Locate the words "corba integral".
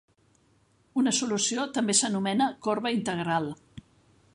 2.69-3.53